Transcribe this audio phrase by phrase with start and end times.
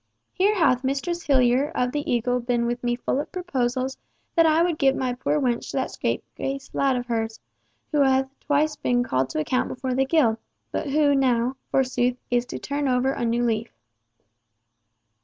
[0.33, 3.99] "Here hath Mistress Hillyer of the Eagle been with me full of proposals
[4.35, 7.39] that I would give my poor wench to that scapegrace lad of hers,
[7.91, 8.27] who hath
[8.81, 10.37] been twice called to account before the guild,
[10.71, 13.71] but who now, forsooth, is to turn over a new leaf."